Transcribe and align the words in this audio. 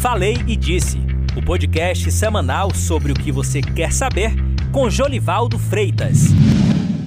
Falei 0.00 0.36
e 0.48 0.56
Disse, 0.56 0.96
o 1.36 1.44
podcast 1.44 2.10
semanal 2.10 2.74
sobre 2.74 3.12
o 3.12 3.14
que 3.14 3.30
você 3.30 3.60
quer 3.60 3.92
saber 3.92 4.30
com 4.72 4.88
Jolivaldo 4.88 5.58
Freitas. 5.58 6.20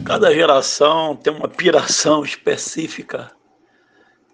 Cada 0.06 0.32
geração 0.32 1.16
tem 1.16 1.34
uma 1.34 1.48
piração 1.48 2.24
específica. 2.24 3.32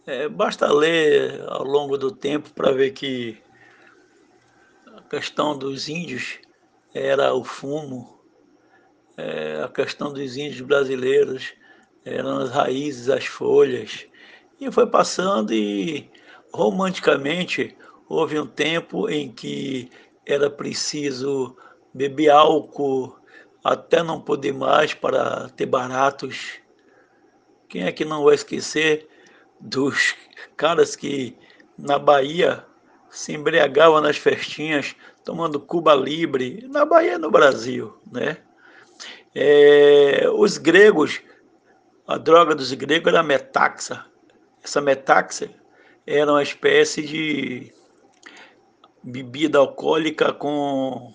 É, 0.05 0.27
basta 0.27 0.69
ler 0.73 1.41
ao 1.47 1.63
longo 1.63 1.97
do 1.97 2.11
tempo 2.11 2.49
para 2.49 2.73
ver 2.73 2.91
que 2.91 3.37
a 4.93 5.03
questão 5.03 5.57
dos 5.57 5.87
índios 5.87 6.37
era 6.93 7.33
o 7.33 7.45
fumo, 7.45 8.19
é, 9.15 9.61
a 9.63 9.69
questão 9.69 10.11
dos 10.11 10.35
índios 10.35 10.59
brasileiros 10.59 11.53
eram 12.03 12.39
as 12.39 12.49
raízes, 12.49 13.07
as 13.07 13.25
folhas. 13.25 14.05
E 14.59 14.69
foi 14.69 14.85
passando 14.85 15.53
e 15.53 16.11
romanticamente 16.53 17.77
houve 18.09 18.39
um 18.39 18.47
tempo 18.47 19.07
em 19.07 19.31
que 19.31 19.91
era 20.25 20.49
preciso 20.49 21.55
beber 21.93 22.31
álcool 22.31 23.15
até 23.63 24.01
não 24.01 24.19
poder 24.19 24.53
mais 24.53 24.93
para 24.95 25.47
ter 25.49 25.67
baratos. 25.67 26.59
Quem 27.67 27.83
é 27.83 27.91
que 27.91 28.03
não 28.03 28.23
vai 28.23 28.33
esquecer 28.33 29.07
dos 29.59 30.15
caras 30.57 30.95
que 30.95 31.37
na 31.77 31.99
Bahia 31.99 32.65
se 33.11 33.33
embriagavam 33.33 34.01
nas 34.01 34.17
festinhas 34.17 34.95
tomando 35.23 35.59
Cuba 35.59 35.93
Libre, 35.93 36.65
na 36.67 36.85
Bahia 36.85 37.15
e 37.15 37.17
no 37.17 37.29
Brasil, 37.29 37.95
né? 38.11 38.37
É, 39.35 40.27
os 40.33 40.57
gregos, 40.57 41.21
a 42.07 42.17
droga 42.17 42.55
dos 42.55 42.73
gregos 42.73 43.13
era 43.13 43.21
metaxa. 43.21 44.05
Essa 44.63 44.81
metaxa 44.81 45.49
era 46.07 46.31
uma 46.31 46.41
espécie 46.41 47.03
de 47.03 47.73
bebida 49.03 49.57
alcoólica 49.57 50.33
com 50.33 51.13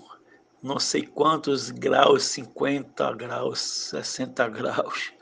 não 0.62 0.78
sei 0.78 1.02
quantos 1.02 1.70
graus, 1.70 2.24
50 2.24 3.12
graus, 3.12 3.60
60 3.60 4.48
graus. 4.48 5.12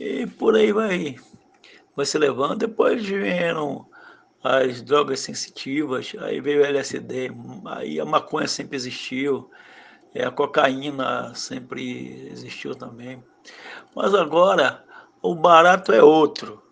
E 0.00 0.26
por 0.26 0.56
aí 0.56 0.72
vai, 0.72 1.16
vai 1.94 2.06
se 2.06 2.16
levando. 2.18 2.56
Depois 2.56 3.04
vieram 3.04 3.86
as 4.42 4.82
drogas 4.82 5.20
sensitivas, 5.20 6.14
aí 6.20 6.40
veio 6.40 6.62
o 6.62 6.64
LSD, 6.64 7.30
aí 7.66 8.00
a 8.00 8.04
maconha 8.04 8.48
sempre 8.48 8.76
existiu, 8.76 9.50
a 10.14 10.30
cocaína 10.30 11.34
sempre 11.34 12.28
existiu 12.30 12.74
também. 12.74 13.22
Mas 13.94 14.14
agora 14.14 14.84
o 15.20 15.34
barato 15.34 15.92
é 15.92 16.02
outro. 16.02 16.62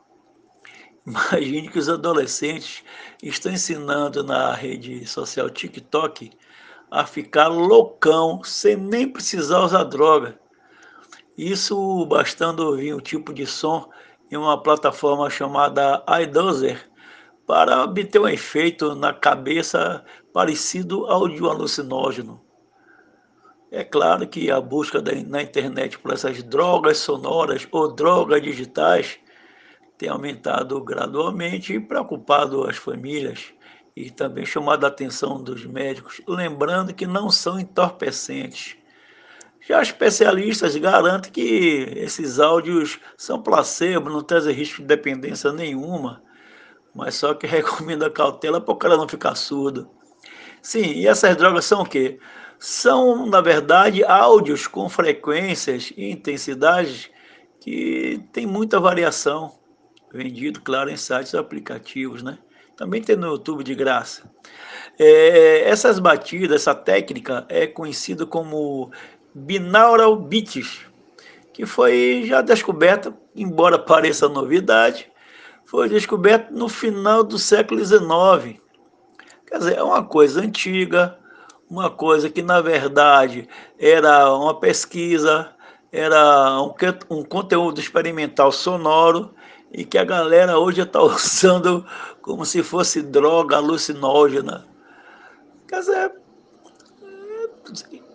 Imagine 1.07 1.69
que 1.69 1.79
os 1.79 1.89
adolescentes 1.89 2.85
estão 3.23 3.53
ensinando 3.53 4.23
na 4.23 4.53
rede 4.53 5.07
social 5.07 5.49
TikTok 5.49 6.31
a 6.91 7.07
ficar 7.07 7.49
loucão 7.49 8.43
sem 8.45 8.77
nem 8.77 9.09
precisar 9.09 9.61
usar 9.61 9.85
droga. 9.85 10.39
Isso 11.39 12.05
bastando 12.07 12.67
ouvir 12.67 12.95
um 12.95 13.01
tipo 13.01 13.33
de 13.33 13.47
som 13.47 13.89
em 14.31 14.37
uma 14.37 14.63
plataforma 14.63 15.31
chamada 15.31 16.05
iDozer 16.23 16.91
para 17.47 17.83
obter 17.83 18.21
um 18.21 18.29
efeito 18.29 18.95
na 18.95 19.15
cabeça 19.15 20.05
parecido 20.33 21.07
ao 21.07 21.29
de 21.29 21.43
um 21.43 21.49
alucinógeno. 21.49 22.41
É 23.71 23.83
claro 23.83 24.29
que 24.29 24.51
a 24.51 24.61
busca 24.61 25.03
na 25.27 25.43
internet 25.43 25.99
por 25.99 26.13
essas 26.13 26.43
drogas 26.43 26.99
sonoras 26.99 27.67
ou 27.73 27.93
drogas 27.93 28.43
digitais 28.43 29.19
tem 30.01 30.09
aumentado 30.09 30.83
gradualmente 30.83 31.75
e 31.75 31.79
preocupado 31.79 32.65
as 32.65 32.79
famílias 32.79 33.53
e 33.95 34.11
também 34.11 34.47
chamado 34.47 34.85
a 34.85 34.89
atenção 34.89 35.43
dos 35.43 35.67
médicos, 35.67 36.23
lembrando 36.27 36.95
que 36.95 37.07
não 37.07 37.31
são 37.31 37.61
entorpecentes. 37.61 38.79
Já 39.61 39.83
especialistas 39.83 40.75
garantem 40.75 41.31
que 41.31 41.93
esses 41.97 42.41
áudios 42.41 42.99
são 43.15 43.43
placebo, 43.43 44.09
não 44.09 44.23
trazem 44.23 44.55
risco 44.55 44.81
de 44.81 44.87
dependência 44.89 45.53
nenhuma, 45.53 46.23
mas 46.95 47.17
só 47.17 47.35
que 47.35 47.45
recomenda 47.47 48.09
cautela 48.09 48.59
para 48.59 48.73
o 48.73 48.79
cara 48.79 48.97
não 48.97 49.07
ficar 49.07 49.35
surdo. 49.35 49.87
Sim, 50.63 50.93
e 50.93 51.07
essas 51.07 51.37
drogas 51.37 51.67
são 51.67 51.83
o 51.83 51.87
quê? 51.87 52.19
São, 52.59 53.27
na 53.27 53.43
verdade, 53.43 54.03
áudios 54.03 54.67
com 54.67 54.89
frequências 54.89 55.93
e 55.95 56.11
intensidades 56.11 57.11
que 57.61 58.25
tem 58.33 58.47
muita 58.47 58.81
variação, 58.81 59.60
vendido, 60.13 60.61
claro, 60.61 60.91
em 60.91 60.97
sites 60.97 61.35
aplicativos, 61.35 62.23
né? 62.23 62.39
Também 62.77 63.03
tem 63.03 63.17
no 63.17 63.29
YouTube 63.29 63.63
de 63.63 63.75
graça. 63.75 64.23
É, 64.99 65.69
essas 65.69 65.99
batidas, 65.99 66.63
essa 66.63 66.75
técnica 66.75 67.45
é 67.49 67.67
conhecida 67.67 68.25
como 68.25 68.91
binaural 69.35 70.17
beats, 70.17 70.81
que 71.53 71.67
foi 71.67 72.25
já 72.27 72.41
descoberta, 72.41 73.15
embora 73.35 73.79
pareça 73.85 74.29
novidade, 74.29 75.11
foi 75.65 75.89
descoberta 75.89 76.51
no 76.51 76.69
final 76.69 77.23
do 77.23 77.39
século 77.39 77.85
XIX. 77.85 78.61
Quer 79.47 79.59
dizer, 79.59 79.77
é 79.77 79.83
uma 79.83 80.03
coisa 80.03 80.41
antiga, 80.41 81.19
uma 81.69 81.91
coisa 81.91 82.29
que 82.29 82.43
na 82.43 82.61
verdade 82.61 83.49
era 83.79 84.35
uma 84.35 84.59
pesquisa, 84.59 85.55
era 85.93 86.61
um, 86.63 86.75
um 87.11 87.25
conteúdo 87.25 87.79
experimental 87.79 88.51
sonoro 88.51 89.35
e 89.73 89.85
que 89.85 89.99
a 89.99 90.05
galera 90.05 90.59
hoje 90.59 90.83
está 90.83 91.01
usando 91.03 91.85
como 92.21 92.45
se 92.45 92.63
fosse 92.63 93.03
droga 93.03 93.57
alucinógena. 93.57 94.67
Quer 95.69 95.81
dizer, 95.81 96.13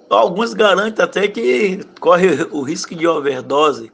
alguns 0.10 0.54
garantem 0.54 1.04
até 1.04 1.28
que 1.28 1.84
corre 2.00 2.44
o 2.52 2.62
risco 2.62 2.96
de 2.96 3.08
overdose. 3.08 3.92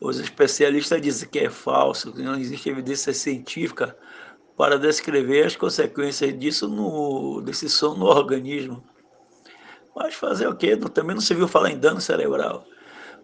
Os 0.00 0.18
especialistas 0.18 1.00
dizem 1.00 1.28
que 1.28 1.38
é 1.38 1.50
falso, 1.50 2.12
que 2.12 2.22
não 2.22 2.34
existe 2.34 2.68
evidência 2.68 3.14
científica 3.14 3.96
para 4.56 4.78
descrever 4.78 5.46
as 5.46 5.56
consequências 5.56 6.38
disso 6.38 6.68
no, 6.68 7.40
desse 7.40 7.68
som 7.68 7.94
no 7.94 8.06
organismo. 8.06 8.82
Mas 9.94 10.14
fazer 10.14 10.46
o 10.46 10.54
quê? 10.54 10.76
Também 10.76 11.14
não 11.14 11.22
se 11.22 11.34
viu 11.34 11.48
falar 11.48 11.70
em 11.70 11.78
dano 11.78 12.00
cerebral. 12.00 12.66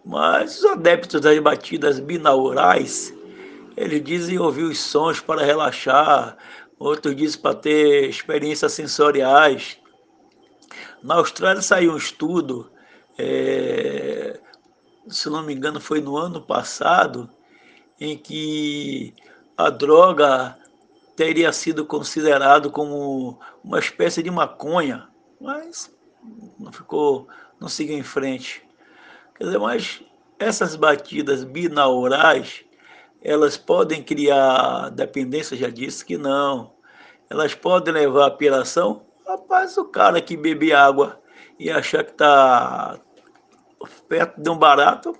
Mas 0.03 0.59
os 0.59 0.65
adeptos 0.65 1.21
das 1.21 1.37
batidas 1.39 1.99
binaurais 1.99 3.13
eles 3.75 4.03
dizem 4.03 4.39
ouvir 4.39 4.63
os 4.63 4.79
sons 4.79 5.19
para 5.19 5.43
relaxar, 5.43 6.37
outros 6.77 7.15
dizem 7.15 7.41
para 7.41 7.55
ter 7.55 8.09
experiências 8.09 8.73
sensoriais. 8.73 9.79
Na 11.01 11.15
Austrália 11.15 11.61
saiu 11.61 11.93
um 11.93 11.97
estudo, 11.97 12.71
é, 13.17 14.39
se 15.07 15.29
não 15.29 15.43
me 15.43 15.53
engano 15.53 15.79
foi 15.79 16.01
no 16.01 16.17
ano 16.17 16.41
passado, 16.41 17.29
em 17.99 18.17
que 18.17 19.13
a 19.57 19.69
droga 19.69 20.57
teria 21.15 21.51
sido 21.51 21.85
considerado 21.85 22.71
como 22.71 23.39
uma 23.63 23.79
espécie 23.79 24.23
de 24.23 24.31
maconha, 24.31 25.07
mas 25.39 25.93
não 26.59 26.71
ficou, 26.71 27.27
não 27.59 27.67
seguiu 27.67 27.97
em 27.97 28.03
frente. 28.03 28.65
Quer 29.35 29.45
dizer, 29.45 29.59
mas 29.59 30.01
essas 30.39 30.75
batidas 30.75 31.43
binaurais 31.43 32.65
elas 33.23 33.55
podem 33.55 34.03
criar 34.03 34.89
dependência, 34.89 35.55
já 35.55 35.69
disse 35.69 36.03
que 36.03 36.17
não. 36.17 36.73
Elas 37.29 37.55
podem 37.55 37.93
levar 37.93 38.27
à 38.27 38.31
piração. 38.31 39.05
Rapaz, 39.25 39.77
o 39.77 39.85
cara 39.85 40.21
que 40.21 40.35
bebe 40.35 40.73
água 40.73 41.21
e 41.57 41.71
achar 41.71 42.03
que 42.03 42.11
está 42.11 42.99
perto 44.09 44.41
de 44.41 44.49
um 44.49 44.57
barato, 44.57 45.15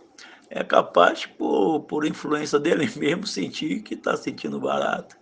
é 0.49 0.63
capaz, 0.63 1.25
por, 1.25 1.81
por 1.81 2.05
influência 2.05 2.59
dele 2.59 2.91
mesmo, 2.97 3.25
sentir 3.25 3.81
que 3.81 3.93
está 3.93 4.17
sentindo 4.17 4.59
barato. 4.59 5.15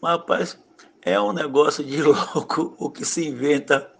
Mas, 0.00 0.12
rapaz, 0.12 0.62
é 1.00 1.18
um 1.18 1.32
negócio 1.32 1.82
de 1.82 2.00
louco 2.02 2.74
o 2.78 2.90
que 2.90 3.04
se 3.04 3.26
inventa 3.26 3.90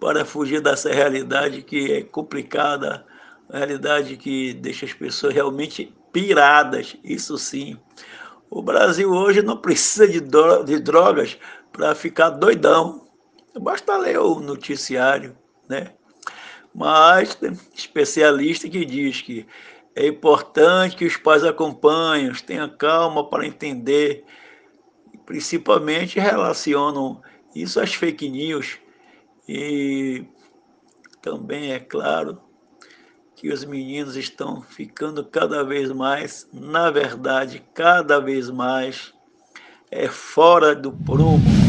para 0.00 0.24
fugir 0.24 0.60
dessa 0.60 0.92
realidade 0.92 1.62
que 1.62 1.92
é 1.92 2.02
complicada, 2.02 3.06
realidade 3.48 4.16
que 4.16 4.52
deixa 4.52 4.84
as 4.84 4.92
pessoas 4.92 5.32
realmente 5.32 5.94
piradas, 6.16 6.96
isso 7.04 7.36
sim. 7.36 7.78
O 8.48 8.62
Brasil 8.62 9.10
hoje 9.10 9.42
não 9.42 9.58
precisa 9.58 10.08
de, 10.08 10.18
de 10.64 10.78
drogas 10.78 11.36
para 11.70 11.94
ficar 11.94 12.30
doidão. 12.30 13.06
Basta 13.60 13.98
ler 13.98 14.18
o 14.18 14.40
noticiário, 14.40 15.36
né? 15.68 15.92
Mas 16.74 17.34
tem 17.34 17.52
especialista 17.74 18.66
que 18.66 18.86
diz 18.86 19.20
que 19.20 19.46
é 19.94 20.06
importante 20.06 20.96
que 20.96 21.04
os 21.04 21.18
pais 21.18 21.44
acompanhem, 21.44 22.32
tenham 22.32 22.70
calma 22.70 23.28
para 23.28 23.46
entender, 23.46 24.24
principalmente 25.26 26.18
relacionam 26.18 27.20
isso 27.54 27.78
às 27.78 27.92
fake 27.92 28.26
news 28.30 28.78
e 29.46 30.24
também, 31.20 31.72
é 31.72 31.78
claro, 31.78 32.40
que 33.36 33.50
os 33.50 33.64
meninos 33.66 34.16
estão 34.16 34.62
ficando 34.62 35.22
cada 35.22 35.62
vez 35.62 35.92
mais, 35.92 36.48
na 36.50 36.90
verdade, 36.90 37.62
cada 37.74 38.18
vez 38.18 38.50
mais 38.50 39.12
é 39.90 40.08
fora 40.08 40.74
do 40.74 40.90
prumo. 40.90 41.65